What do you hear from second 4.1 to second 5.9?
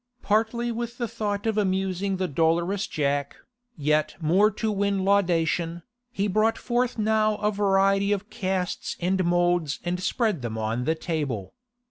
more to win laudation,